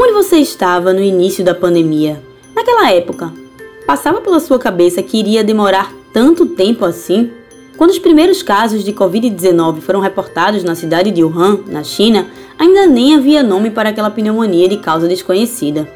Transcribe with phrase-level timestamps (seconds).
[0.00, 2.22] Onde você estava no início da pandemia?
[2.54, 3.32] Naquela época,
[3.84, 7.32] passava pela sua cabeça que iria demorar tanto tempo assim?
[7.76, 12.86] Quando os primeiros casos de Covid-19 foram reportados na cidade de Wuhan, na China, ainda
[12.86, 15.88] nem havia nome para aquela pneumonia de causa desconhecida.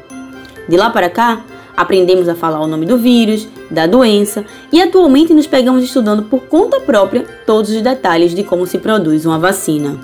[0.67, 1.41] De lá para cá,
[1.73, 6.41] aprendemos a falar o nome do vírus, da doença e atualmente nos pegamos estudando por
[6.41, 9.97] conta própria todos os detalhes de como se produz uma vacina.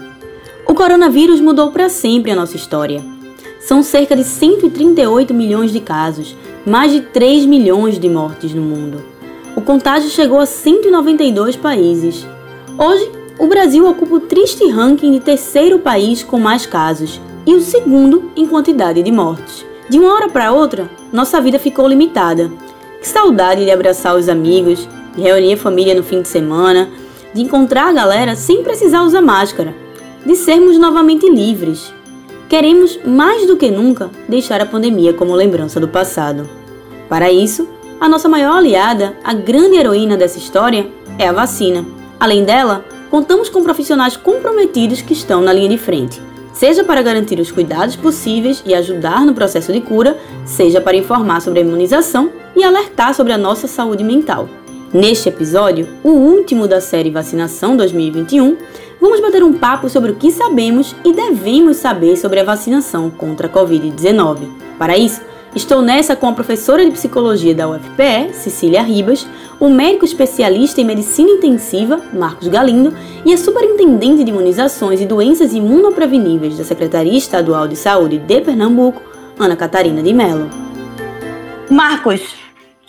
[0.66, 3.19] O coronavírus mudou para sempre a nossa história.
[3.60, 9.04] São cerca de 138 milhões de casos, mais de 3 milhões de mortes no mundo.
[9.56, 12.26] O contágio chegou a 192 países.
[12.78, 17.62] Hoje, o Brasil ocupa o triste ranking de terceiro país com mais casos e o
[17.62, 19.66] segundo em quantidade de mortes.
[19.90, 22.50] De uma hora para outra, nossa vida ficou limitada.
[23.02, 26.90] Que saudade de abraçar os amigos, de reunir a família no fim de semana,
[27.34, 29.76] de encontrar a galera sem precisar usar máscara,
[30.26, 31.94] de sermos novamente livres.
[32.50, 36.50] Queremos, mais do que nunca, deixar a pandemia como lembrança do passado.
[37.08, 37.70] Para isso,
[38.02, 41.86] a nossa maior aliada, a grande heroína dessa história, é a vacina.
[42.20, 47.40] Além dela, contamos com profissionais comprometidos que estão na linha de frente seja para garantir
[47.40, 52.30] os cuidados possíveis e ajudar no processo de cura, seja para informar sobre a imunização
[52.54, 54.50] e alertar sobre a nossa saúde mental.
[54.94, 58.58] Neste episódio, o último da série Vacinação 2021,
[59.00, 63.48] vamos bater um papo sobre o que sabemos e devemos saber sobre a vacinação contra
[63.48, 64.50] a Covid-19.
[64.78, 65.22] Para isso,
[65.56, 69.26] Estou nessa com a professora de psicologia da UFPE, Cecília Ribas,
[69.60, 72.94] o médico especialista em medicina intensiva, Marcos Galindo,
[73.26, 79.02] e a superintendente de imunizações e doenças imunopreveníveis da Secretaria Estadual de Saúde de Pernambuco,
[79.40, 80.50] Ana Catarina de Mello.
[81.68, 82.36] Marcos,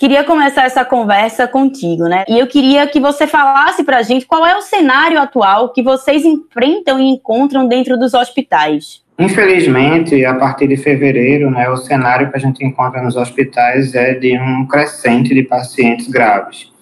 [0.00, 2.24] queria começar essa conversa contigo, né?
[2.26, 5.82] E eu queria que você falasse para a gente qual é o cenário atual que
[5.82, 9.02] vocês enfrentam e encontram dentro dos hospitais.
[9.18, 14.14] Infelizmente, a partir de fevereiro, né, o cenário que a gente encontra nos hospitais é
[14.14, 16.72] de um crescente de pacientes graves.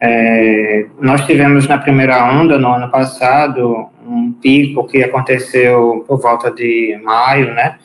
[0.00, 6.50] É, nós tivemos na primeira onda, no ano passado, um pico que aconteceu por volta
[6.50, 7.76] de maio, né,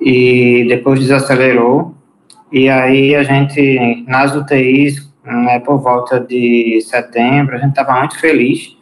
[0.00, 1.94] e depois desacelerou,
[2.52, 8.18] e aí a gente, nas UTIs, né, por volta de setembro, a gente estava muito
[8.18, 8.76] feliz,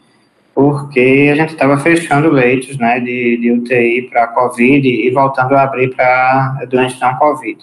[0.55, 5.63] porque a gente estava fechando leitos né, de, de UTI para Covid e voltando a
[5.63, 7.59] abrir para doentes não Covid.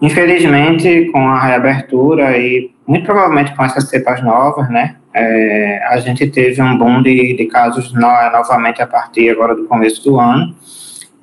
[0.00, 6.26] Infelizmente, com a reabertura e muito provavelmente com essas cepas novas, né, é, a gente
[6.28, 10.54] teve um boom de, de casos no, novamente a partir agora do começo do ano.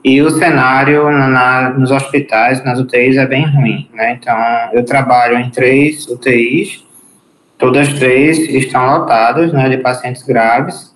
[0.06, 3.90] E o cenário na, nos hospitais, nas UTIs, é bem ruim.
[3.94, 4.14] Né?
[4.14, 4.38] Então,
[4.72, 6.86] eu trabalho em três UTIs,
[7.58, 10.94] Todas três estão lotadas né, de pacientes graves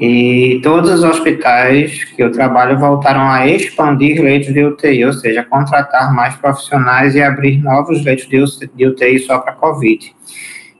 [0.00, 5.44] e todos os hospitais que eu trabalho voltaram a expandir leitos de UTI, ou seja,
[5.44, 8.26] contratar mais profissionais e abrir novos leitos
[8.74, 10.12] de UTI só para COVID.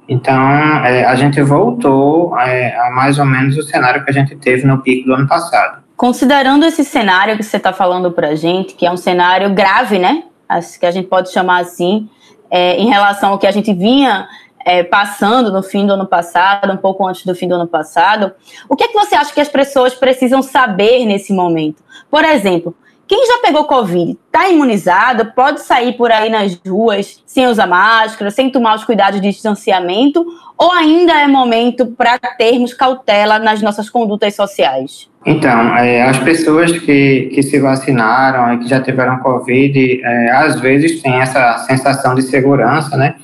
[0.08, 0.42] Então,
[0.84, 4.66] é, a gente voltou é, a mais ou menos o cenário que a gente teve
[4.66, 5.81] no pico do ano passado.
[6.02, 10.00] Considerando esse cenário que você está falando para a gente, que é um cenário grave,
[10.00, 10.24] né?
[10.48, 12.10] Acho que a gente pode chamar assim,
[12.50, 14.28] é, em relação ao que a gente vinha
[14.66, 18.32] é, passando no fim do ano passado, um pouco antes do fim do ano passado,
[18.68, 21.84] o que é que você acha que as pessoas precisam saber nesse momento?
[22.10, 22.74] Por exemplo,
[23.12, 28.30] quem já pegou Covid, está imunizado, pode sair por aí nas ruas sem usar máscara,
[28.30, 30.24] sem tomar os cuidados de distanciamento,
[30.56, 35.10] ou ainda é momento para termos cautela nas nossas condutas sociais?
[35.26, 40.58] Então, é, as pessoas que, que se vacinaram e que já tiveram Covid, é, às
[40.58, 43.16] vezes têm essa sensação de segurança, né?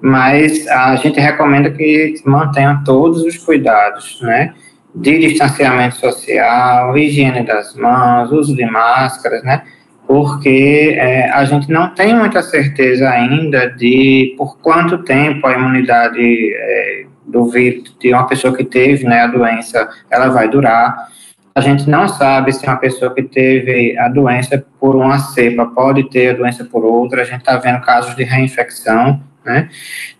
[0.00, 4.54] mas a gente recomenda que mantenham todos os cuidados, né?
[4.96, 9.62] De distanciamento social, higiene das mãos, uso de máscaras, né?
[10.06, 16.54] Porque é, a gente não tem muita certeza ainda de por quanto tempo a imunidade
[16.54, 21.08] é, do vírus de uma pessoa que teve né, a doença, ela vai durar.
[21.54, 26.08] A gente não sabe se uma pessoa que teve a doença por uma cepa pode
[26.10, 27.22] ter a doença por outra.
[27.22, 29.68] A gente está vendo casos de reinfecção, né?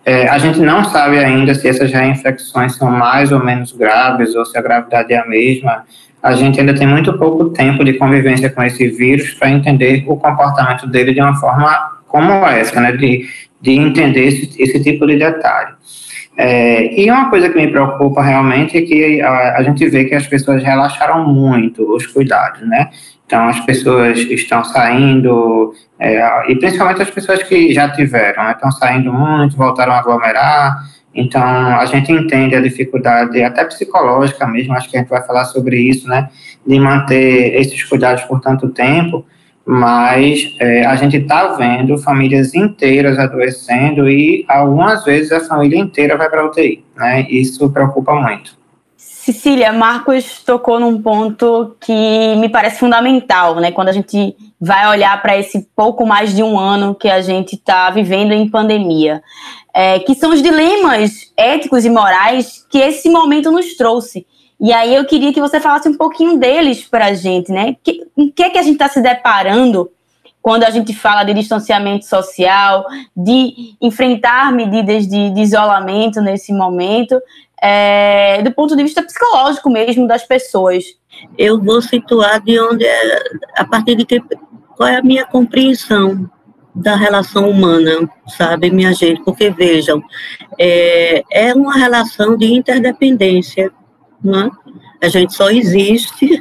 [0.04, 4.46] É, a gente não sabe ainda se essas reinfecções são mais ou menos graves ou
[4.46, 5.84] se a gravidade é a mesma.
[6.22, 10.16] A gente ainda tem muito pouco tempo de convivência com esse vírus para entender o
[10.16, 12.92] comportamento dele de uma forma como essa, né?
[12.92, 13.26] de,
[13.60, 15.74] de entender esse, esse tipo de detalhe.
[16.38, 20.14] É, e uma coisa que me preocupa realmente é que a, a, gente vê que
[20.14, 22.90] as pessoas relaxaram muito os cuidados, né?
[23.26, 28.70] Então, as pessoas estão saindo, é, e principalmente as pessoas que já tiveram, né, estão
[28.70, 30.76] saindo muito, voltaram a aglomerar.
[31.12, 35.44] Então, a gente entende a dificuldade, até psicológica mesmo, acho que a gente vai falar
[35.46, 36.28] sobre isso, né,
[36.64, 39.26] de manter esses cuidados por tanto tempo,
[39.66, 46.16] mas é, a gente está vendo famílias inteiras adoecendo e algumas vezes a família inteira
[46.16, 47.26] vai para a UTI, né?
[47.28, 48.56] Isso preocupa muito.
[49.26, 53.72] Cecília, Marcos tocou num ponto que me parece fundamental, né?
[53.72, 57.56] Quando a gente vai olhar para esse pouco mais de um ano que a gente
[57.56, 59.20] está vivendo em pandemia,
[59.74, 64.24] é, que são os dilemas éticos e morais que esse momento nos trouxe.
[64.60, 67.74] E aí eu queria que você falasse um pouquinho deles para a gente, né?
[67.82, 69.90] Que, em que é que a gente está se deparando
[70.46, 77.20] quando a gente fala de distanciamento social, de enfrentar medidas de, de isolamento nesse momento,
[77.60, 80.84] é, do ponto de vista psicológico mesmo das pessoas.
[81.36, 83.22] Eu vou situar de onde é,
[83.56, 84.22] a partir de que
[84.76, 86.30] qual é a minha compreensão
[86.72, 89.24] da relação humana, sabe, minha gente?
[89.24, 90.00] Porque vejam,
[90.56, 93.72] é, é uma relação de interdependência
[94.22, 94.48] né?
[95.02, 96.40] A gente só existe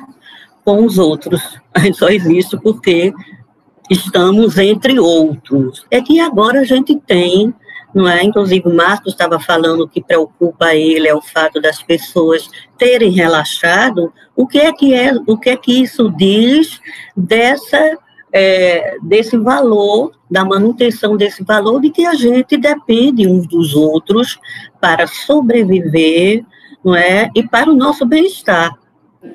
[0.63, 1.41] com os outros.
[1.73, 3.11] A gente só existe porque
[3.89, 5.85] estamos entre outros.
[5.91, 7.53] É que agora a gente tem,
[7.93, 8.23] não é?
[8.23, 14.11] Inclusive o Marcos estava falando que preocupa ele é o fato das pessoas terem relaxado.
[14.35, 15.11] O que é que é?
[15.27, 16.79] O que é que isso diz
[17.15, 17.97] dessa
[18.33, 24.37] é, desse valor, da manutenção desse valor de que a gente depende uns dos outros
[24.81, 26.43] para sobreviver,
[26.83, 27.29] não é?
[27.33, 28.77] E para o nosso bem-estar.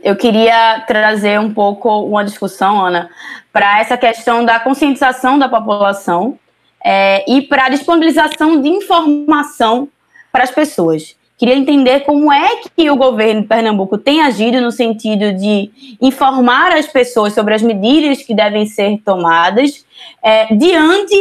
[0.02, 3.10] Eu queria trazer um pouco uma discussão, Ana,
[3.52, 6.38] para essa questão da conscientização da população
[6.84, 9.88] é, e para a disponibilização de informação
[10.32, 11.16] para as pessoas.
[11.36, 15.70] Queria entender como é que o governo de Pernambuco tem agido no sentido de
[16.00, 19.84] informar as pessoas sobre as medidas que devem ser tomadas
[20.22, 21.16] é, diante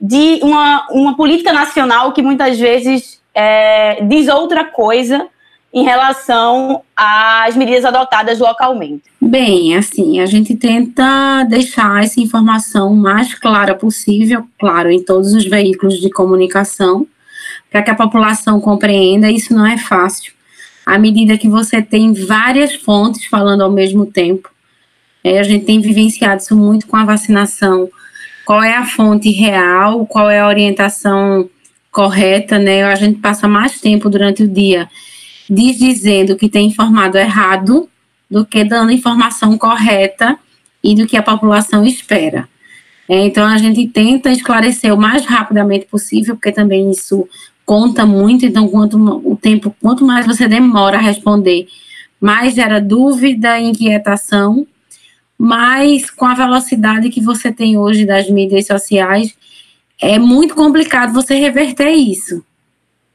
[0.00, 5.26] de uma, uma política nacional que muitas vezes é, diz outra coisa
[5.74, 9.02] em relação às medidas adotadas localmente?
[9.20, 15.44] Bem, assim, a gente tenta deixar essa informação mais clara possível, claro, em todos os
[15.44, 17.04] veículos de comunicação,
[17.72, 19.28] para que a população compreenda.
[19.28, 20.32] Isso não é fácil.
[20.86, 24.48] À medida que você tem várias fontes falando ao mesmo tempo,
[25.24, 27.88] é, a gente tem vivenciado isso muito com a vacinação.
[28.46, 30.06] Qual é a fonte real?
[30.06, 31.50] Qual é a orientação
[31.90, 32.84] correta, né?
[32.84, 34.88] A gente passa mais tempo durante o dia
[35.48, 37.88] diz dizendo que tem informado errado
[38.30, 40.38] do que dando informação correta
[40.82, 42.48] e do que a população espera.
[43.08, 47.28] É, então, a gente tenta esclarecer o mais rapidamente possível, porque também isso
[47.64, 48.46] conta muito.
[48.46, 51.66] Então, quanto o tempo, quanto mais você demora a responder,
[52.20, 54.66] mais gera dúvida, inquietação.
[55.38, 59.34] Mas com a velocidade que você tem hoje das mídias sociais,
[60.00, 62.42] é muito complicado você reverter isso.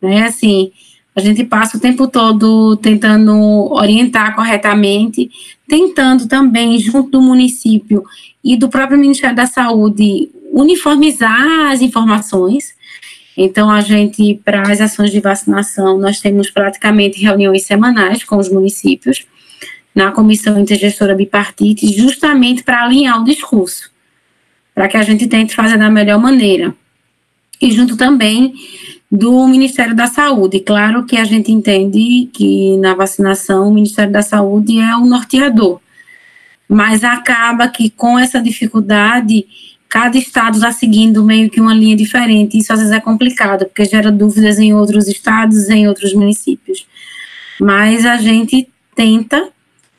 [0.01, 0.23] Né?
[0.23, 0.71] Assim,
[1.19, 3.33] a gente passa o tempo todo tentando
[3.71, 5.29] orientar corretamente,
[5.67, 8.03] tentando também, junto do município
[8.43, 12.73] e do próprio Ministério da Saúde, uniformizar as informações.
[13.35, 18.49] Então, a gente, para as ações de vacinação, nós temos praticamente reuniões semanais com os
[18.49, 19.25] municípios,
[19.93, 23.91] na comissão intergestora bipartite, justamente para alinhar o discurso,
[24.73, 26.73] para que a gente tente fazer da melhor maneira.
[27.61, 28.53] E junto também
[29.11, 30.59] do Ministério da Saúde.
[30.59, 35.79] Claro que a gente entende que na vacinação o Ministério da Saúde é o norteador,
[36.67, 39.45] mas acaba que com essa dificuldade,
[39.87, 42.57] cada estado está seguindo meio que uma linha diferente.
[42.57, 46.85] Isso às vezes é complicado, porque gera dúvidas em outros estados, em outros municípios.
[47.59, 49.49] Mas a gente tenta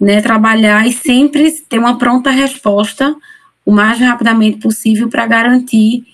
[0.00, 3.14] né, trabalhar e sempre ter uma pronta resposta
[3.66, 6.04] o mais rapidamente possível para garantir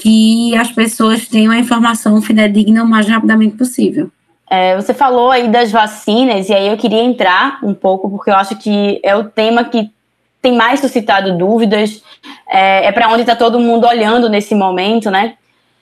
[0.00, 4.10] que as pessoas tenham a informação fidedigna o mais rapidamente possível.
[4.50, 8.34] É, você falou aí das vacinas, e aí eu queria entrar um pouco, porque eu
[8.34, 9.90] acho que é o tema que
[10.40, 12.02] tem mais suscitado dúvidas,
[12.48, 15.34] é, é para onde está todo mundo olhando nesse momento, né?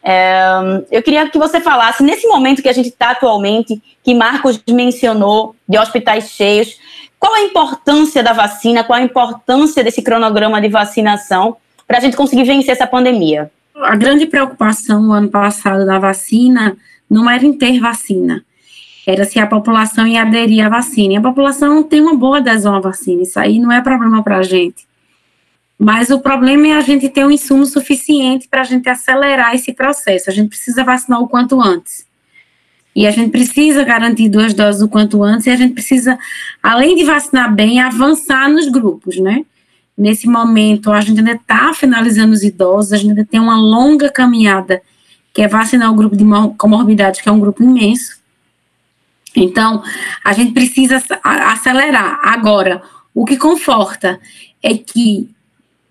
[0.02, 0.48] É,
[0.90, 5.54] eu queria que você falasse, nesse momento que a gente está atualmente, que Marcos mencionou,
[5.68, 6.78] de hospitais cheios,
[7.18, 11.56] qual a importância da vacina, qual a importância desse cronograma de vacinação
[11.86, 13.50] para a gente conseguir vencer essa pandemia?
[13.82, 16.76] A grande preocupação no ano passado da vacina
[17.08, 18.44] não era em ter vacina,
[19.06, 21.14] era se a população ia aderir à vacina.
[21.14, 24.38] E a população tem uma boa adesão à vacina, isso aí não é problema para
[24.38, 24.86] a gente.
[25.78, 29.74] Mas o problema é a gente ter um insumo suficiente para a gente acelerar esse
[29.74, 30.30] processo.
[30.30, 32.06] A gente precisa vacinar o quanto antes.
[32.94, 36.18] E a gente precisa garantir duas doses o quanto antes, e a gente precisa,
[36.62, 39.44] além de vacinar bem, avançar nos grupos, né?
[39.96, 44.10] Nesse momento, a gente ainda está finalizando os idosos, a gente ainda tem uma longa
[44.10, 44.82] caminhada,
[45.32, 46.24] que é vacinar o grupo de
[46.58, 48.18] comorbidades, que é um grupo imenso.
[49.34, 49.82] Então,
[50.24, 52.20] a gente precisa acelerar.
[52.22, 52.82] Agora,
[53.14, 54.20] o que conforta
[54.62, 55.30] é que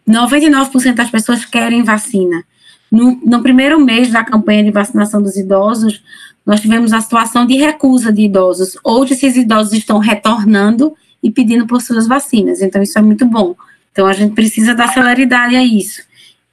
[0.07, 2.43] 99% das pessoas querem vacina.
[2.91, 6.03] No, no, primeiro mês da campanha de vacinação dos idosos,
[6.45, 8.77] nós tivemos a situação de recusa de idosos.
[8.83, 12.61] Hoje, esses idosos estão retornando e pedindo por suas vacinas.
[12.61, 13.55] Então, isso é muito bom.
[13.95, 16.01] Então, a gente precisa dar celeridade a isso.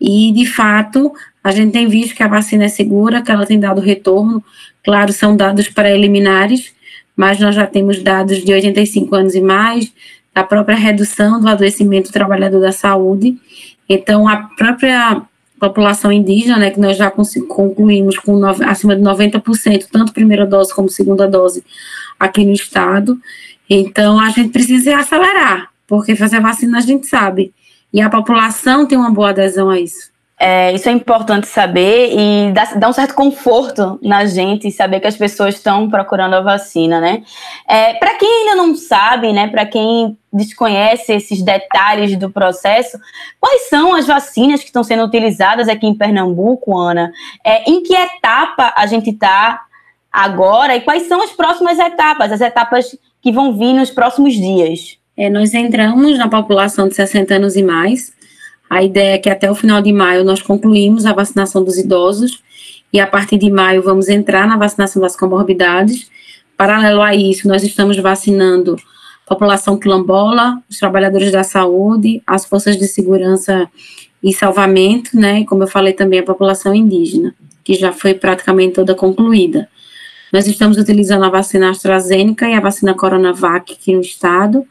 [0.01, 3.59] E, de fato, a gente tem visto que a vacina é segura, que ela tem
[3.59, 4.45] dado retorno.
[4.85, 6.73] Claro, são dados preliminares,
[7.17, 9.93] mas nós já temos dados de 85 anos e mais,
[10.33, 13.37] da própria redução do adoecimento do trabalhador da saúde.
[13.89, 15.21] Então, a própria
[15.59, 20.89] população indígena, né, que nós já concluímos com acima de 90%, tanto primeira dose como
[20.89, 21.65] segunda dose
[22.21, 23.21] aqui no estado.
[23.69, 27.53] Então, a gente precisa acelerar, porque fazer vacina a gente sabe.
[27.93, 30.11] E a população tem uma boa adesão a isso.
[30.41, 35.07] É, isso é importante saber e dá, dá, um certo conforto na gente saber que
[35.07, 37.23] as pessoas estão procurando a vacina, né?
[37.69, 39.49] É, para quem ainda não sabe, né?
[39.49, 42.99] Para quem desconhece esses detalhes do processo,
[43.39, 47.13] quais são as vacinas que estão sendo utilizadas aqui em Pernambuco, Ana?
[47.45, 49.61] É, em que etapa a gente está
[50.11, 55.02] agora e quais são as próximas etapas, as etapas que vão vir nos próximos dias?
[55.17, 58.13] É, nós entramos na população de 60 anos e mais
[58.73, 62.43] a ideia é que até o final de maio nós concluímos a vacinação dos idosos
[62.91, 66.11] e a partir de maio vamos entrar na vacinação das comorbidades.
[66.57, 68.77] Paralelo a isso, nós estamos vacinando
[69.27, 73.69] a população quilombola, os trabalhadores da saúde, as forças de segurança
[74.23, 75.41] e salvamento, né?
[75.41, 79.69] E como eu falei também, a população indígena, que já foi praticamente toda concluída.
[80.33, 84.67] Nós estamos utilizando a vacina AstraZeneca e a vacina Coronavac aqui no estado.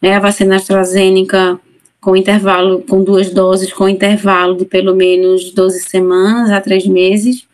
[0.00, 1.58] É, a vacina AstraZeneca
[2.00, 7.46] com intervalo, com duas doses, com intervalo de pelo menos 12 semanas a três meses,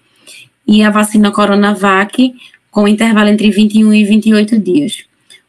[0.67, 2.35] e a vacina Coronavac
[2.71, 5.05] com intervalo entre 21 e 28 dias.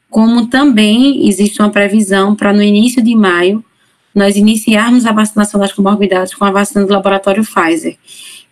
[0.10, 3.64] Como também existe uma previsão para no início de maio
[4.14, 7.98] nós iniciarmos a vacinação das comorbidades com a vacina do laboratório Pfizer.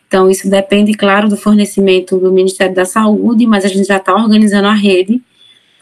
[0.07, 4.13] Então, isso depende, claro, do fornecimento do Ministério da Saúde, mas a gente já está
[4.13, 5.21] organizando a rede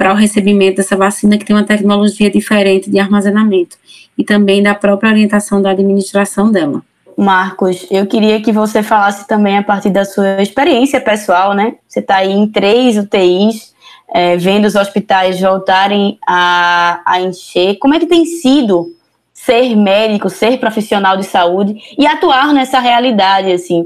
[0.01, 3.77] para o recebimento dessa vacina que tem uma tecnologia diferente de armazenamento
[4.17, 6.81] e também da própria orientação da administração dela.
[7.15, 11.75] Marcos, eu queria que você falasse também a partir da sua experiência pessoal, né?
[11.87, 13.75] Você está aí em três UTIs,
[14.11, 17.77] é, vendo os hospitais voltarem a, a encher.
[17.77, 18.87] Como é que tem sido
[19.31, 23.85] ser médico, ser profissional de saúde e atuar nessa realidade, assim?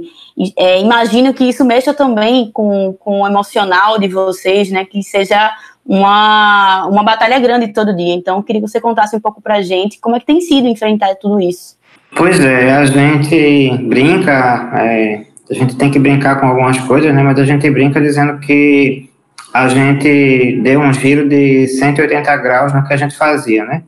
[0.55, 4.85] É, imagino que isso mexa também com, com o emocional de vocês, né?
[4.85, 5.53] Que seja
[5.85, 8.15] uma, uma batalha grande todo dia.
[8.15, 10.41] Então, eu queria que você contasse um pouco para a gente como é que tem
[10.41, 11.77] sido enfrentar tudo isso.
[12.15, 17.21] Pois é, a gente brinca, é, a gente tem que brincar com algumas coisas, né?
[17.21, 19.09] Mas a gente brinca dizendo que
[19.53, 23.83] a gente deu um giro de 180 graus no que a gente fazia, né?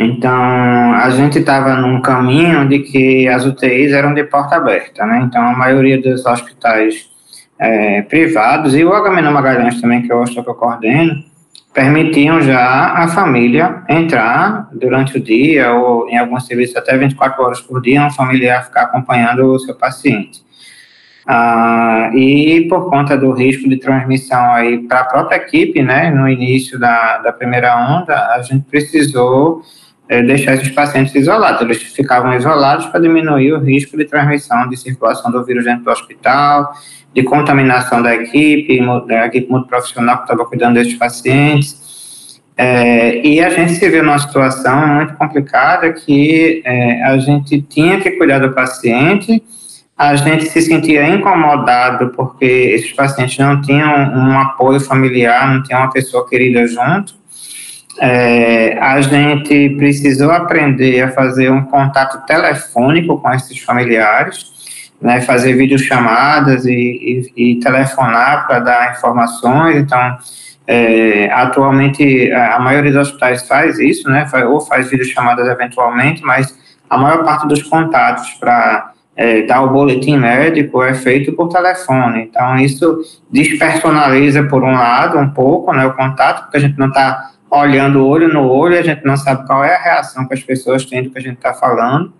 [0.00, 0.32] Então,
[0.94, 5.22] a gente estava num caminho de que as UTIs eram de porta aberta, né?
[5.24, 7.11] Então, a maioria dos hospitais
[7.62, 11.24] é, privados, e o Agamenon Magalhães também, que é o hospital que eu coordeno,
[11.72, 17.60] permitiam já a família entrar durante o dia, ou em alguns serviços até 24 horas
[17.60, 20.42] por dia, um familiar ficar acompanhando o seu paciente.
[21.24, 26.28] Ah, e por conta do risco de transmissão aí para a própria equipe, né, no
[26.28, 29.62] início da, da primeira onda, a gente precisou
[30.08, 31.62] é, deixar esses pacientes isolados.
[31.62, 35.90] Eles ficavam isolados para diminuir o risco de transmissão de circulação do vírus dentro do
[35.92, 36.74] hospital
[37.14, 42.40] de contaminação da equipe, da equipe multiprofissional que estava cuidando desses pacientes.
[42.56, 47.98] É, e a gente se viu numa situação muito complicada que é, a gente tinha
[47.98, 49.42] que cuidar do paciente,
[49.96, 55.80] a gente se sentia incomodado porque esses pacientes não tinham um apoio familiar, não tinham
[55.80, 57.14] uma pessoa querida junto.
[58.00, 64.52] É, a gente precisou aprender a fazer um contato telefônico com esses familiares
[65.02, 66.70] né, fazer videochamadas e,
[67.36, 69.76] e, e telefonar para dar informações.
[69.76, 70.16] Então,
[70.66, 76.56] é, atualmente, a maioria dos hospitais faz isso, né, ou faz videochamadas eventualmente, mas
[76.88, 82.22] a maior parte dos contatos para é, dar o boletim médico é feito por telefone.
[82.22, 86.88] Então, isso despersonaliza, por um lado, um pouco né, o contato, porque a gente não
[86.88, 90.42] está olhando olho no olho, a gente não sabe qual é a reação que as
[90.42, 92.12] pessoas têm do que a gente está falando.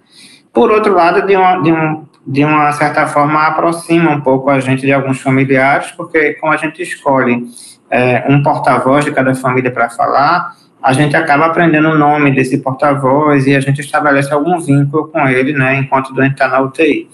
[0.52, 4.60] Por outro lado, de, uma, de um de uma certa forma, aproxima um pouco a
[4.60, 7.44] gente de alguns familiares, porque como a gente escolhe
[7.90, 12.58] é, um porta-voz de cada família para falar, a gente acaba aprendendo o nome desse
[12.58, 16.60] porta-voz e a gente estabelece algum vínculo com ele, né, enquanto o doente está na
[16.60, 17.08] UTI.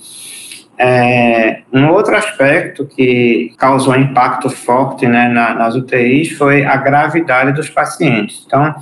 [0.81, 7.53] É, um outro aspecto que causou impacto forte né, na, nas UTIs foi a gravidade
[7.53, 8.45] dos pacientes.
[8.47, 8.75] Então,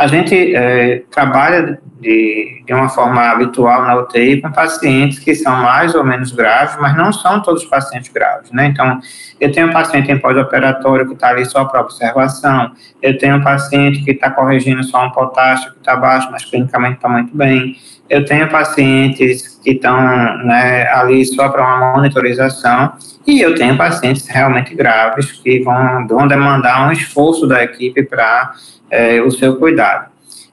[0.00, 5.54] A gente é, trabalha de, de uma forma habitual na UTI com pacientes que são
[5.54, 8.64] mais ou menos graves, mas não são todos pacientes graves, né?
[8.64, 8.98] Então,
[9.38, 13.42] eu tenho um paciente em pós-operatório que está ali só para observação, eu tenho um
[13.42, 17.76] paciente que está corrigindo só um potássio está baixo, mas clinicamente está muito bem,
[18.08, 19.96] eu tenho pacientes que estão
[20.44, 22.92] né, ali só para uma monitorização,
[23.26, 28.52] e eu tenho pacientes realmente graves que vão, vão demandar um esforço da equipe para
[28.90, 30.10] é, o seu cuidado.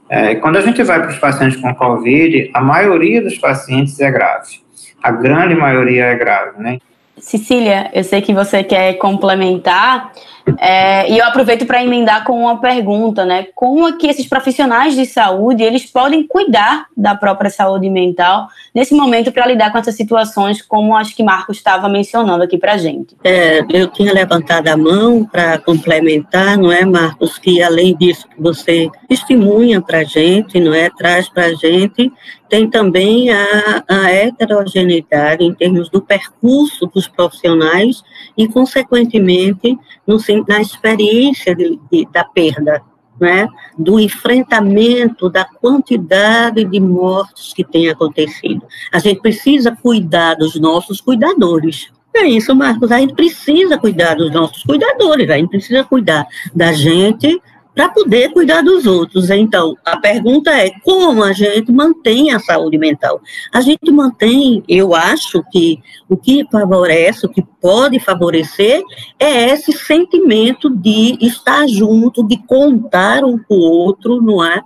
[0.10, 4.10] É, quando a gente vai para os pacientes com Covid, a maioria dos pacientes é
[4.10, 4.62] grave.
[5.02, 6.80] A grande maioria é grave, né?
[7.20, 10.12] Cecília, eu sei que você quer complementar,
[10.60, 13.48] é, e eu aproveito para emendar com uma pergunta, né?
[13.54, 18.96] Como é que esses profissionais de saúde eles podem cuidar da própria saúde mental nesse
[18.96, 23.16] momento para lidar com essas situações, como acho que Marcos estava mencionando aqui para gente?
[23.24, 27.38] É, eu tinha levantado a mão para complementar, não é, Marcos?
[27.38, 32.12] Que além disso que você testemunha para gente, não é, traz para a gente,
[32.50, 38.04] tem também a, a heterogeneidade em termos do percurso dos profissionais
[38.38, 42.82] e, consequentemente, no, na experiência de, de, da perda,
[43.20, 48.64] né, do enfrentamento da quantidade de mortes que tem acontecido.
[48.92, 51.90] A gente precisa cuidar dos nossos cuidadores.
[52.16, 52.92] É isso, Marcos.
[52.92, 57.40] A gente precisa cuidar dos nossos cuidadores, a gente precisa cuidar da gente,
[57.78, 59.30] para poder cuidar dos outros.
[59.30, 63.22] Então, a pergunta é como a gente mantém a saúde mental?
[63.54, 65.80] A gente mantém, eu acho que
[66.10, 68.82] o que favorece, o que pode favorecer,
[69.20, 74.60] é esse sentimento de estar junto, de contar um com o outro, não é?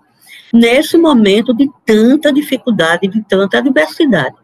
[0.54, 4.36] Nesse momento de tanta dificuldade, de tanta adversidade.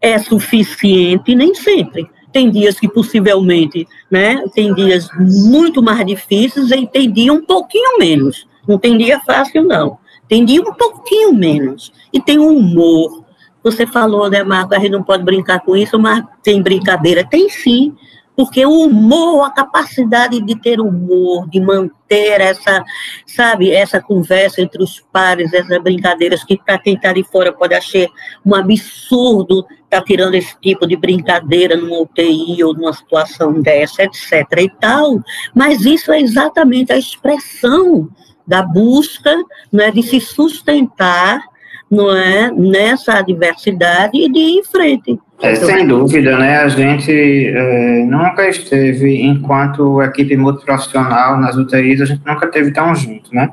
[0.00, 6.86] É suficiente nem sempre tem dias que possivelmente, né, tem dias muito mais difíceis e
[6.86, 8.46] tem dia um pouquinho menos.
[8.66, 9.98] Não tem dia fácil, não.
[10.28, 11.92] Tem dia um pouquinho menos.
[12.12, 13.24] E tem um humor.
[13.62, 17.24] Você falou, né, Marco, a gente não pode brincar com isso, mas tem brincadeira.
[17.24, 17.94] Tem sim
[18.38, 22.84] porque o humor, a capacidade de ter humor, de manter essa,
[23.26, 27.74] sabe, essa conversa entre os pares, essas brincadeiras que para quem está de fora pode
[27.74, 28.06] achar
[28.46, 34.04] um absurdo estar tá tirando esse tipo de brincadeira numa UTI ou numa situação dessa,
[34.04, 34.46] etc.
[34.56, 35.20] e tal,
[35.52, 38.08] mas isso é exatamente a expressão
[38.46, 39.34] da busca
[39.72, 41.42] né, de se sustentar
[41.90, 45.18] não é, nessa adversidade e de ir em frente.
[45.40, 46.58] É, sem dúvida, né?
[46.58, 52.94] A gente é, nunca esteve, enquanto equipe multiprofissional nas UTIs, a gente nunca esteve tão
[52.94, 53.50] junto, né?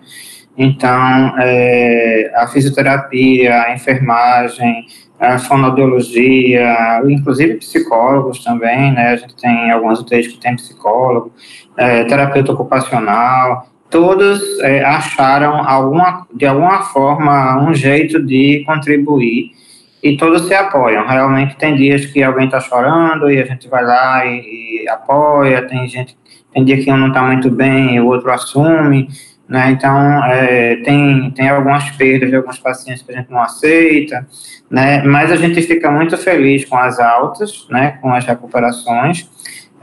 [0.57, 4.85] Então, é, a fisioterapia, a enfermagem,
[5.19, 9.11] a fonoaudiologia, inclusive psicólogos também, né?
[9.11, 11.31] A gente tem algumas UTIs que tem psicólogo,
[11.77, 19.51] é, terapeuta ocupacional, todos é, acharam alguma, de alguma forma um jeito de contribuir
[20.03, 21.07] e todos se apoiam.
[21.07, 25.61] Realmente tem dias que alguém está chorando e a gente vai lá e, e, apoia,
[25.61, 26.17] tem gente,
[26.53, 29.07] tem dia que um não está muito bem e o outro assume,
[29.47, 29.71] né?
[29.71, 34.27] Então é, tem, tem algumas perdas de alguns pacientes que a gente não aceita,
[34.69, 35.03] né?
[35.03, 37.97] Mas a gente fica muito feliz com as altas, né?
[38.01, 39.29] Com as recuperações.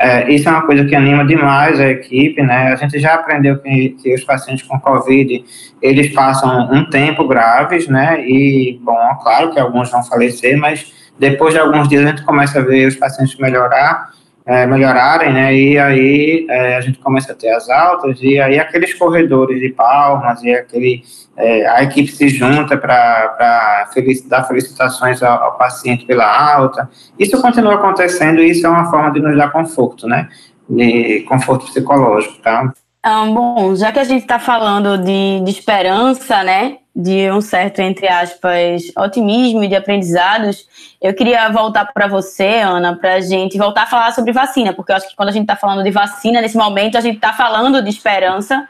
[0.04, 2.72] É, isso é uma coisa que anima demais a equipe, né?
[2.72, 5.44] A gente já aprendeu que, que, os pacientes com Covid,
[5.80, 8.20] eles passam um tempo graves, né?
[8.26, 12.58] E, bom, claro que alguns vão falecer, mas depois de alguns dias a gente começa
[12.58, 14.10] a ver os pacientes melhorar,
[14.44, 15.54] é, melhorarem, né?
[15.54, 19.70] E aí é, a gente começa a ter as altas, e aí aqueles corredores de
[19.70, 21.02] palmas, e aquele,
[21.36, 26.88] é, a equipe se junta para felic, dar felicitações ao, ao, paciente pela alta.
[27.18, 30.28] Isso continua acontecendo e isso é uma forma de nos dar conforto, né?
[30.68, 32.72] De conforto psicológico, tá?
[33.04, 36.78] Bom, já que a gente está falando de, de esperança, né?
[36.94, 40.66] de um certo, entre aspas, otimismo e de aprendizados,
[41.00, 44.92] eu queria voltar para você, Ana, para a gente voltar a falar sobre vacina, porque
[44.92, 47.32] eu acho que quando a gente está falando de vacina, nesse momento, a gente está
[47.32, 48.68] falando de esperança.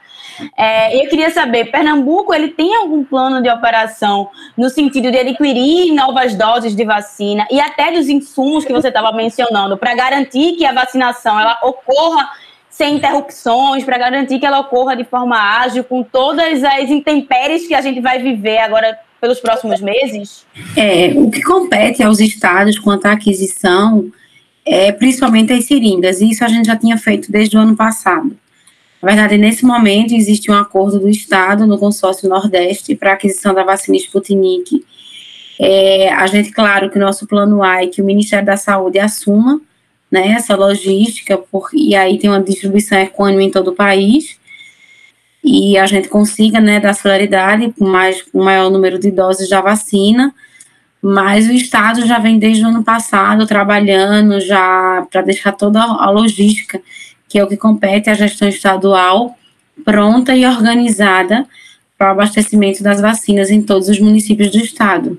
[0.56, 5.92] É, eu queria saber, Pernambuco, ele tem algum plano de operação no sentido de adquirir
[5.92, 10.64] novas doses de vacina e até dos insumos que você estava mencionando, para garantir que
[10.64, 12.30] a vacinação ela ocorra
[12.82, 17.74] sem interrupções, para garantir que ela ocorra de forma ágil, com todas as intempéries que
[17.74, 20.44] a gente vai viver agora pelos próximos meses?
[20.76, 24.10] É, o que compete aos estados quanto à aquisição
[24.66, 28.36] é principalmente as seringas, e isso a gente já tinha feito desde o ano passado.
[29.00, 33.62] Na verdade, nesse momento, existe um acordo do Estado no consórcio Nordeste para aquisição da
[33.62, 34.84] vacina Sputnik.
[35.60, 38.98] É, a gente, claro, que o nosso plano A é que o Ministério da Saúde
[38.98, 39.60] assuma
[40.12, 44.38] né, essa logística, por, e aí tem uma distribuição econômica em todo o país.
[45.44, 49.60] e a gente consiga, né, dar celeridade com mais com maior número de doses da
[49.60, 50.32] vacina,
[51.02, 56.10] mas o Estado já vem desde o ano passado trabalhando já para deixar toda a
[56.10, 56.80] logística,
[57.28, 59.36] que é o que compete à gestão estadual,
[59.84, 61.46] pronta e organizada
[61.98, 65.18] para o abastecimento das vacinas em todos os municípios do estado.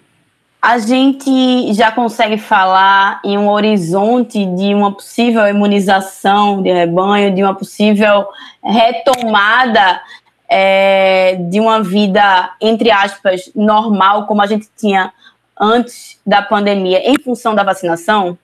[0.63, 7.43] A gente já consegue falar em um horizonte de uma possível imunização de rebanho, de
[7.43, 8.25] uma possível
[8.63, 10.01] retomada
[10.47, 15.11] é, de uma vida, entre aspas, normal, como a gente tinha
[15.59, 18.37] antes da pandemia, em função da vacinação?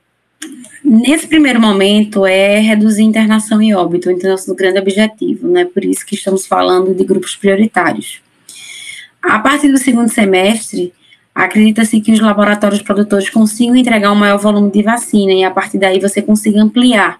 [0.83, 5.63] Nesse primeiro momento é reduzir internação e óbito, então nosso grande objetivo, né?
[5.63, 8.21] Por isso que estamos falando de grupos prioritários.
[9.23, 10.93] A partir do segundo semestre,
[11.39, 15.77] acredita-se que os laboratórios produtores consigam entregar um maior volume de vacina e a partir
[15.77, 17.17] daí você consiga ampliar.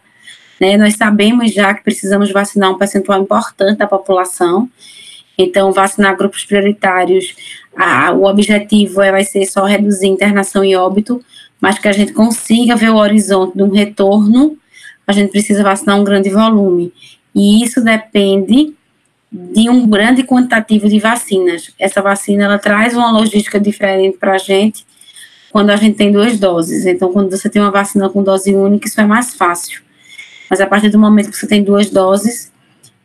[0.60, 0.76] Né?
[0.76, 4.70] Nós sabemos já que precisamos vacinar um percentual importante da população,
[5.38, 7.34] então vacinar grupos prioritários,
[7.78, 11.24] a, o objetivo é, vai ser só reduzir internação e óbito,
[11.62, 14.58] mas que a gente consiga ver o horizonte de um retorno,
[15.08, 16.92] a gente precisa vacinar um grande volume.
[17.34, 18.76] E isso depende
[19.32, 21.72] de um grande quantitativo de vacinas.
[21.78, 24.86] Essa vacina ela traz uma logística diferente para a gente
[25.52, 26.86] quando a gente tem duas doses.
[26.86, 29.82] Então, quando você tem uma vacina com dose única, isso é mais fácil.
[30.50, 32.52] Mas a partir do momento que você tem duas doses,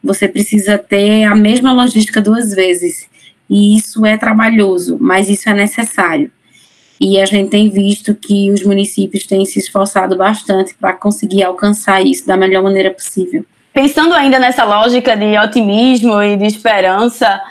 [0.02, 3.06] você precisa ter a mesma logística duas vezes.
[3.48, 6.30] E isso é trabalhoso, mas isso é necessário.
[7.00, 12.04] E a gente tem visto que os municípios têm se esforçado bastante para conseguir alcançar
[12.04, 13.44] isso da melhor maneira possível.
[13.74, 17.42] Pensando ainda nessa lógica de otimismo e de esperança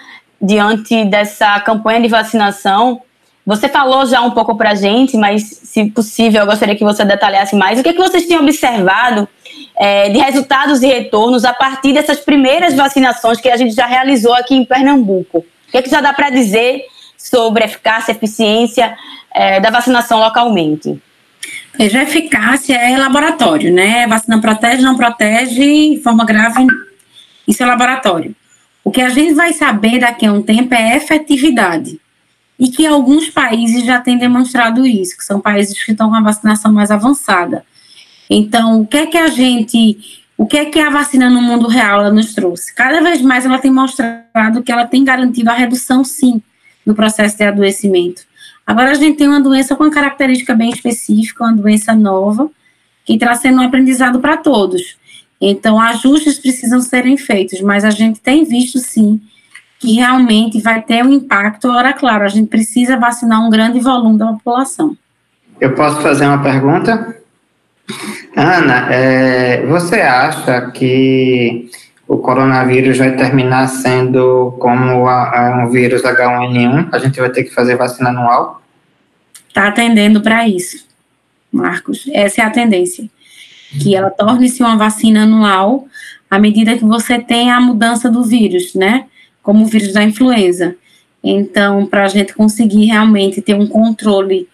[0.42, 3.02] diante dessa campanha de vacinação,
[3.46, 7.04] você falou já um pouco para a gente, mas se possível, eu gostaria que você
[7.04, 7.78] detalhasse mais.
[7.78, 9.28] O que, é que vocês têm observado
[9.76, 14.34] é, de resultados e retornos a partir dessas primeiras vacinações que a gente já realizou
[14.34, 15.40] aqui em Pernambuco?
[15.40, 16.86] O que, é que já dá para dizer
[17.18, 18.98] sobre eficácia eficiência
[19.36, 21.02] é, da vacinação localmente?
[21.78, 24.04] Veja, a eficácia é laboratório, né?
[24.04, 26.68] A vacina protege, não protege, forma grave,
[27.48, 28.36] isso é laboratório.
[28.84, 32.00] O que a gente vai saber daqui a um tempo é efetividade.
[32.60, 36.22] E que alguns países já têm demonstrado isso, que são países que estão com a
[36.22, 37.66] vacinação mais avançada.
[38.30, 41.68] Então, o que é que a gente, o que é que a vacina no mundo
[41.68, 42.74] real ela nos trouxe?
[42.74, 46.42] Cada vez mais ela tem mostrado que ela tem garantido a redução, sim,
[46.86, 48.24] do processo de adoecimento.
[48.66, 52.50] Agora a gente tem uma doença com uma característica bem específica, uma doença nova,
[53.06, 54.98] que está sendo um aprendizado para todos.
[55.40, 59.20] Então, ajustes precisam serem feitos, mas a gente tem visto sim
[59.78, 61.68] que realmente vai ter um impacto.
[61.68, 64.96] Ora, claro, a gente precisa vacinar um grande volume da população.
[65.60, 67.18] Eu posso fazer uma pergunta?
[68.34, 71.70] Ana, é, você acha que
[72.08, 77.44] o coronavírus vai terminar sendo como a, a um vírus H1N1, a gente vai ter
[77.44, 78.62] que fazer vacina anual?
[79.48, 80.86] Está atendendo para isso,
[81.52, 82.10] Marcos.
[82.12, 83.10] Essa é a tendência.
[83.82, 85.88] Que ela torne-se uma vacina anual
[86.30, 89.06] à medida que você tem a mudança do vírus, né?
[89.42, 90.76] Como o vírus da influenza.
[91.24, 94.48] Então, para a gente conseguir realmente ter um controle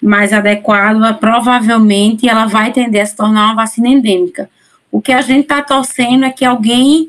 [0.00, 4.50] mais adequado, provavelmente ela vai tender a se tornar uma vacina endêmica.
[4.92, 7.08] O que a gente está torcendo é que alguém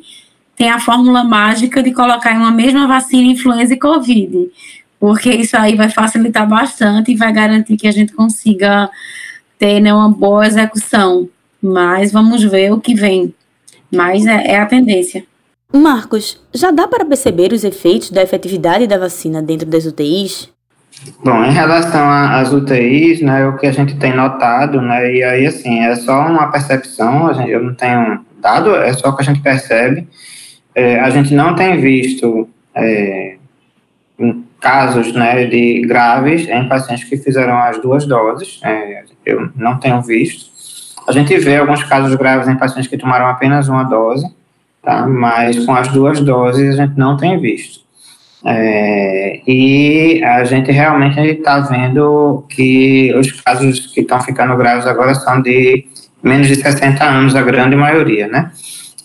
[0.56, 4.50] tenha a fórmula mágica de colocar em uma mesma vacina influenza e Covid,
[4.98, 8.90] porque isso aí vai facilitar bastante e vai garantir que a gente consiga
[9.60, 11.28] ter né, uma boa execução.
[11.62, 13.34] Mas vamos ver o que vem.
[13.92, 15.26] Mas é, é a tendência.
[15.74, 20.53] Marcos, já dá para perceber os efeitos da efetividade da vacina dentro das UTIs?
[21.24, 25.46] Bom, em relação às UTIs, né, o que a gente tem notado, né, e aí,
[25.46, 29.26] assim, é só uma percepção, gente, eu não tenho dado, é só o que a
[29.26, 30.08] gente percebe.
[30.76, 33.36] É, a gente não tem visto é,
[34.60, 40.02] casos, né, de graves em pacientes que fizeram as duas doses, é, eu não tenho
[40.02, 40.52] visto.
[41.08, 44.26] A gente vê alguns casos graves em pacientes que tomaram apenas uma dose,
[44.82, 47.84] tá, mas com as duas doses a gente não tem visto.
[48.46, 55.16] É, e a gente realmente está vendo que os casos que estão ficando graves agora
[55.16, 55.86] são de
[56.22, 58.52] menos de 60 anos, a grande maioria, né?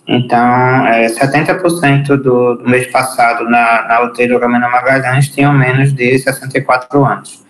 [0.07, 5.92] Então, é, 70% do, do mês passado na, na UTI do Gamena Magalhães tinham menos
[5.92, 7.44] de 64 anos.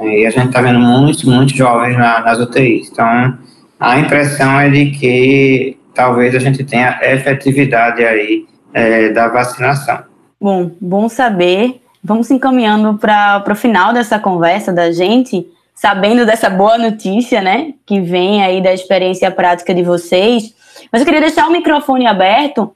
[0.00, 2.88] E a gente está vendo muitos, muitos jovens na, nas UTIs.
[2.90, 3.38] Então,
[3.78, 10.09] a impressão é de que talvez a gente tenha efetividade aí é, da vacinação.
[10.40, 11.82] Bom, bom saber.
[12.02, 18.00] Vamos encaminhando para o final dessa conversa da gente, sabendo dessa boa notícia, né, que
[18.00, 20.54] vem aí da experiência prática de vocês.
[20.90, 22.74] Mas eu queria deixar o microfone aberto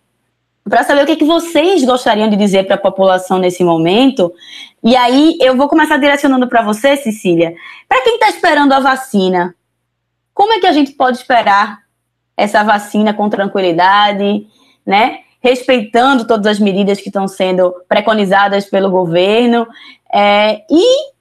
[0.69, 4.31] para saber o que, que vocês gostariam de dizer para a população nesse momento.
[4.83, 7.55] E aí eu vou começar direcionando para você, Cecília.
[7.89, 9.55] Para quem está esperando a vacina,
[10.35, 11.79] como é que a gente pode esperar
[12.37, 14.47] essa vacina com tranquilidade,
[14.85, 15.21] né?
[15.45, 19.67] Respeitando todas as medidas que estão sendo preconizadas pelo governo
[20.13, 21.13] é, e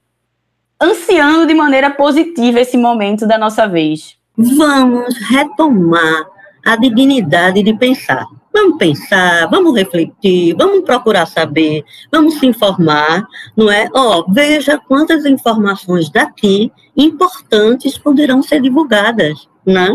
[0.81, 4.17] ansiando de maneira positiva esse momento da nossa vez.
[4.37, 6.25] Vamos retomar
[6.65, 8.25] a dignidade de pensar.
[8.53, 13.25] Vamos pensar, vamos refletir, vamos procurar saber, vamos se informar,
[13.57, 13.89] não é?
[13.93, 19.89] Ó, oh, veja quantas informações daqui importantes poderão ser divulgadas, né?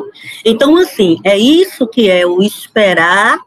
[0.45, 3.39] Então, assim, é isso que é o esperar,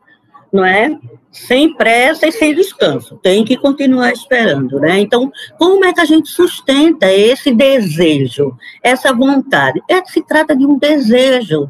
[0.52, 0.98] não é?
[1.32, 3.18] Sem pressa e sem descanso.
[3.24, 5.00] Tem que continuar esperando, né?
[5.00, 9.82] Então, como é que a gente sustenta esse desejo, essa vontade?
[9.90, 11.70] É que se trata de um desejo,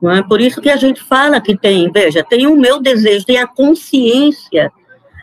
[0.00, 0.22] não é?
[0.22, 3.46] Por isso que a gente fala que tem, veja, tem o meu desejo, tem a
[3.46, 4.72] consciência,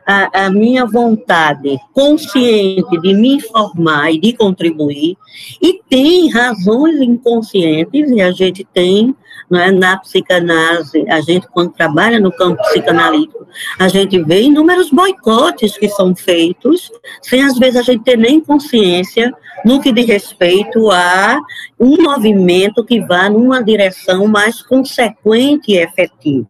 [0.06, 5.18] a, a minha vontade consciente de me informar e de contribuir,
[5.62, 9.16] e tem razões inconscientes, e a gente tem
[9.58, 9.72] é?
[9.72, 13.48] na psicanálise, a gente, quando trabalha no campo psicanalítico,
[13.80, 18.40] a gente vê inúmeros boicotes que são feitos, sem às vezes a gente ter nem
[18.40, 19.34] consciência
[19.66, 21.40] no que diz respeito a
[21.80, 26.48] um movimento que vá numa direção mais consequente e efetiva,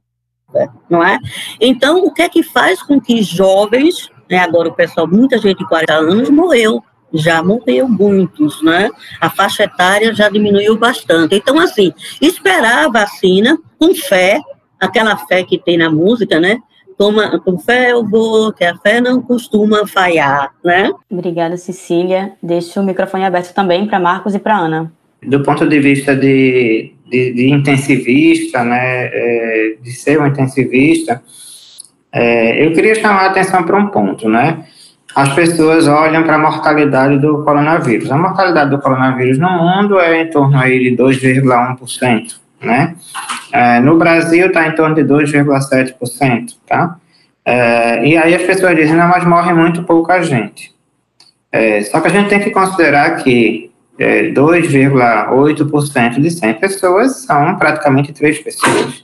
[0.89, 1.17] não é?
[1.59, 5.59] Então, o que é que faz com que jovens, né, agora o pessoal, muita gente
[5.59, 8.89] de 40 anos morreu, já morreu muitos, né?
[9.19, 11.35] A faixa etária já diminuiu bastante.
[11.35, 11.91] Então, assim,
[12.21, 14.39] esperar a vacina com fé,
[14.79, 16.57] aquela fé que tem na música, né?
[16.97, 20.91] Toma, com fé eu vou, que a fé não costuma falhar, né?
[21.09, 22.33] Obrigada, Cecília.
[22.43, 24.91] Deixo o microfone aberto também para Marcos e para Ana.
[25.23, 31.21] Do ponto de vista de, de, de intensivista, né, é, de ser um intensivista,
[32.11, 34.65] é, eu queria chamar a atenção para um ponto, né?
[35.15, 38.11] As pessoas olham para a mortalidade do coronavírus.
[38.11, 42.95] A mortalidade do coronavírus no mundo é em torno aí de 2,1%, né?
[43.51, 46.97] É, no Brasil está em torno de 2,7%, tá?
[47.43, 50.71] É, e aí as pessoas dizem, não, mas morre muito pouca gente.
[51.51, 57.57] É, só que a gente tem que considerar que 2,8% é, de 100 pessoas são
[57.57, 59.03] praticamente 3 pessoas.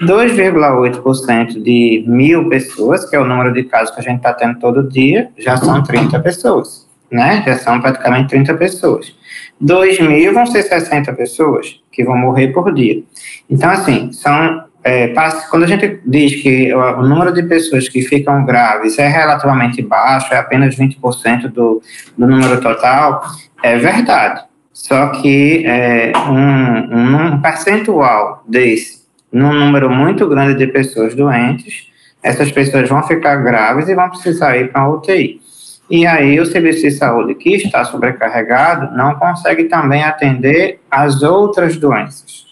[0.00, 4.58] 2,8% de mil pessoas, que é o número de casos que a gente está tendo
[4.58, 7.42] todo dia, já são 30 pessoas, né?
[7.46, 9.14] Já são praticamente 30 pessoas.
[9.60, 13.02] 2 mil vão ser 60 pessoas que vão morrer por dia.
[13.48, 14.64] Então, assim, são.
[14.84, 15.12] É,
[15.50, 20.32] quando a gente diz que o, número de pessoas que ficam graves é relativamente baixo,
[20.32, 21.82] é apenas 20% do,
[22.16, 23.20] do número total,
[23.64, 24.44] é verdade.
[24.72, 28.95] Só que é, um, um percentual desse
[29.32, 31.86] num número muito grande de pessoas doentes,
[32.22, 35.40] essas pessoas vão ficar graves e vão precisar ir para a UTI.
[35.88, 41.76] E aí o serviço de saúde que está sobrecarregado não consegue também atender as outras
[41.76, 42.44] doenças.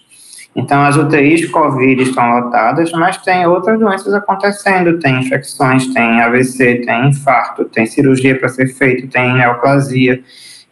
[0.54, 6.82] Então as UTIs COVID estão lotadas, mas tem outras doenças acontecendo, tem infecções, tem AVC,
[6.86, 10.22] tem infarto, tem cirurgia para ser feita, tem neoplasia.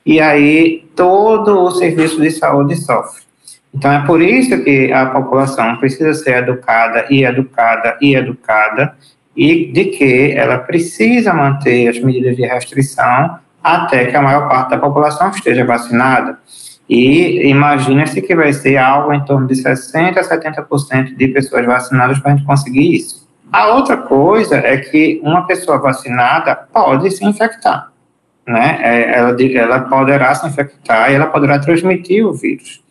[0.06, 3.21] E aí todo o serviço de saúde sofre.
[3.74, 8.94] Então, é por isso que a população precisa ser educada e educada e educada,
[9.34, 14.70] e de que ela precisa manter as medidas de restrição até que a maior parte
[14.70, 16.38] da população esteja vacinada.
[16.88, 22.18] E imagina-se que vai ser algo em torno de 60% a 70% de pessoas vacinadas
[22.18, 23.26] para a gente conseguir isso.
[23.50, 27.90] A outra coisa é que uma pessoa vacinada pode se infectar,
[28.46, 28.78] né?
[28.82, 32.81] É, ela, ela poderá se infectar e ela poderá transmitir o vírus.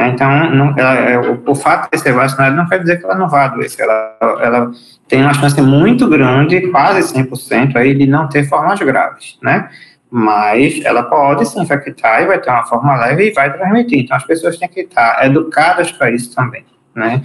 [0.00, 0.08] Né?
[0.08, 3.14] Então, não, ela, é, o, o, fato de ser vacinada não quer dizer que ela
[3.14, 3.84] não vá adoecer.
[3.84, 4.70] Ela, ela
[5.06, 9.68] tem uma chance muito grande, quase 100%, aí, de não ter formas graves, né?
[10.10, 13.98] Mas ela pode se infectar e vai ter uma forma leve e vai transmitir.
[13.98, 17.22] Então, as pessoas têm que estar educadas para isso também, né?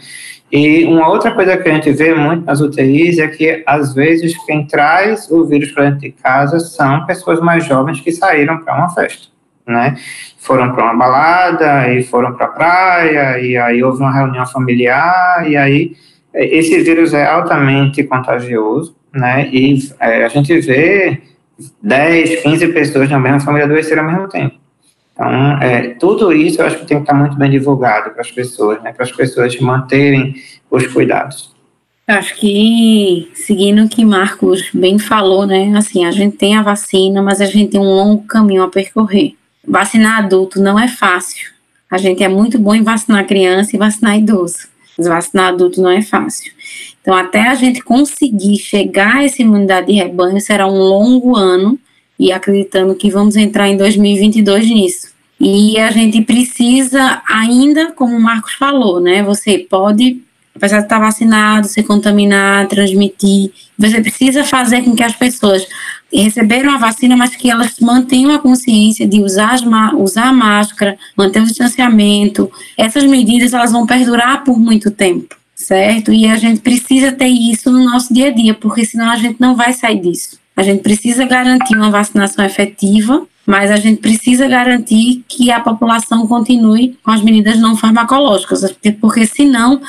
[0.52, 4.38] E uma outra coisa que a gente vê muito nas UTIs é que, às vezes,
[4.46, 8.76] quem traz o vírus para dentro de casa são pessoas mais jovens que saíram para
[8.76, 9.35] uma festa
[9.68, 9.96] né?
[10.40, 15.50] Foram para uma balada e foram para a praia e aí houve uma reunião familiar
[15.50, 15.96] e aí
[16.34, 19.50] é, esse vírus é altamente contagioso, né?
[19.52, 21.22] E é, a gente vê
[21.82, 24.56] 10, 15 pessoas na mesma família adoecer ao mesmo tempo.
[25.14, 28.30] Então, é, tudo isso eu acho que tem que estar muito bem divulgado para as
[28.30, 28.92] pessoas, né?
[28.92, 30.36] Para as pessoas manterem
[30.70, 31.56] os cuidados.
[32.08, 35.74] Acho que, seguindo o que Marcos bem falou, né?
[35.76, 39.36] Assim, a gente tem a vacina, mas a gente tem um longo caminho a percorrer.
[39.68, 41.52] Vacinar adulto não é fácil.
[41.90, 44.68] A gente é muito bom em vacinar criança e vacinar idoso.
[44.98, 46.52] Mas vacinar adulto não é fácil.
[47.02, 51.80] Então, até a gente conseguir chegar a essa imunidade de rebanho, será um longo ano,
[52.18, 55.16] e acreditando que vamos entrar em 2022 nisso.
[55.40, 59.22] E a gente precisa ainda, como o Marcos falou, né?
[59.24, 60.22] Você pode,
[60.56, 65.68] apesar de estar vacinado, se contaminar, transmitir, você precisa fazer com que as pessoas
[66.22, 69.56] receberam a vacina, mas que elas mantenham a consciência de usar,
[69.96, 72.52] usar a máscara, manter o distanciamento.
[72.78, 76.14] Essas medidas elas vão perdurar por muito tempo, certo?
[76.14, 79.40] E a gente precisa ter isso no nosso dia a dia, porque senão a gente
[79.40, 80.40] não vai sair disso.
[80.56, 86.26] A gente precisa garantir uma vacinação efetiva, mas a gente precisa garantir que a população
[86.28, 89.82] continue com as medidas não farmacológicas, porque, porque senão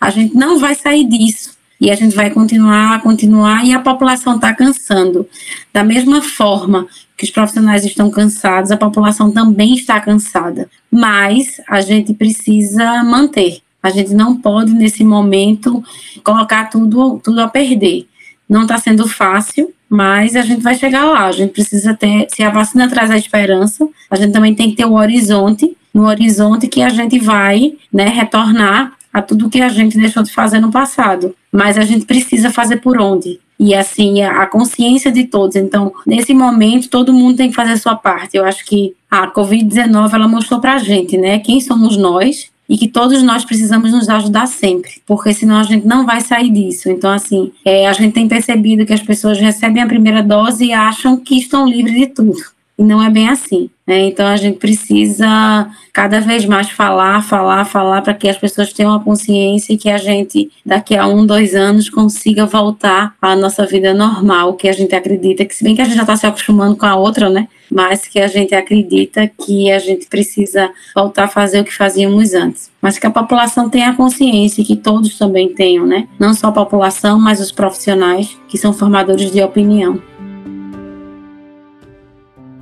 [0.00, 4.36] a gente não vai sair disso e a gente vai continuar, continuar, e a população
[4.36, 5.28] está cansando.
[5.72, 10.68] Da mesma forma que os profissionais estão cansados, a população também está cansada.
[10.90, 13.58] Mas a gente precisa manter.
[13.82, 15.84] A gente não pode, nesse momento,
[16.22, 18.06] colocar tudo, tudo a perder.
[18.48, 21.26] Não está sendo fácil, mas a gente vai chegar lá.
[21.26, 24.76] A gente precisa ter, se a vacina traz a esperança, a gente também tem que
[24.76, 29.68] ter o horizonte, no horizonte que a gente vai né, retornar a tudo que a
[29.68, 31.36] gente deixou de fazer no passado.
[31.52, 33.38] Mas a gente precisa fazer por onde?
[33.60, 35.54] E assim, a consciência de todos.
[35.54, 38.36] Então, nesse momento, todo mundo tem que fazer a sua parte.
[38.36, 42.88] Eu acho que a Covid-19 ela mostrou pra gente, né, quem somos nós e que
[42.88, 46.90] todos nós precisamos nos ajudar sempre, porque senão a gente não vai sair disso.
[46.90, 50.72] Então, assim, é, a gente tem percebido que as pessoas recebem a primeira dose e
[50.72, 52.54] acham que estão livres de tudo.
[52.78, 53.70] E não é bem assim.
[53.86, 54.06] Né?
[54.06, 58.94] Então a gente precisa cada vez mais falar, falar, falar para que as pessoas tenham
[58.94, 63.64] a consciência e que a gente, daqui a um, dois anos, consiga voltar à nossa
[63.66, 66.26] vida normal, que a gente acredita que, se bem que a gente já está se
[66.26, 67.46] acostumando com a outra, né?
[67.70, 72.34] Mas que a gente acredita que a gente precisa voltar a fazer o que fazíamos
[72.34, 72.70] antes.
[72.80, 76.08] Mas que a população tenha a consciência e que todos também tenham, né?
[76.18, 80.00] Não só a população, mas os profissionais que são formadores de opinião.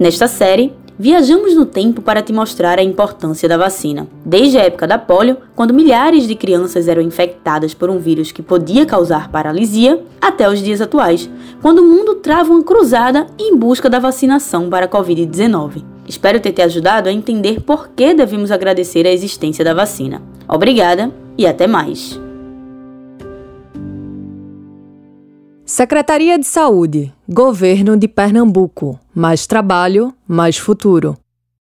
[0.03, 4.09] Nesta série, viajamos no tempo para te mostrar a importância da vacina.
[4.27, 8.43] Desde a época da polio, quando milhares de crianças eram infectadas por um vírus que
[8.43, 11.31] podia causar paralisia, até os dias atuais,
[11.63, 15.85] quando o mundo trava uma cruzada em busca da vacinação para a Covid-19.
[16.09, 20.21] Espero ter te ajudado a entender por que devemos agradecer a existência da vacina.
[20.49, 22.22] Obrigada e até mais!
[25.75, 29.01] Secretaria de Saúde, Governo de Pernambuco.
[29.15, 31.17] Mais trabalho, mais futuro.